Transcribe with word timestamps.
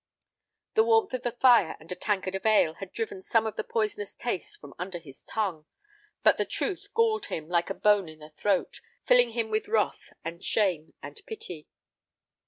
The 0.73 0.83
warmth 0.83 1.13
of 1.13 1.21
the 1.21 1.31
fire 1.31 1.77
and 1.79 1.91
a 1.91 1.95
tankard 1.95 2.33
of 2.33 2.43
ale 2.43 2.73
had 2.79 2.91
driven 2.91 3.21
some 3.21 3.45
of 3.45 3.55
the 3.55 3.63
poisonous 3.63 4.15
taste 4.15 4.59
from 4.59 4.73
under 4.79 4.97
his 4.97 5.23
tongue, 5.23 5.67
but 6.23 6.37
the 6.39 6.43
truth 6.45 6.91
galled 6.95 7.27
him 7.27 7.47
like 7.47 7.69
a 7.69 7.75
bone 7.75 8.09
in 8.09 8.17
the 8.17 8.31
throat, 8.31 8.81
filling 9.03 9.33
him 9.33 9.51
with 9.51 9.67
wrath 9.67 10.11
and 10.25 10.43
shame 10.43 10.95
and 11.03 11.21
pity. 11.27 11.67